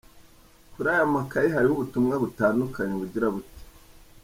[0.73, 3.59] Kuri aya makayi hariho ubutumwa butandukanye buragira buti:".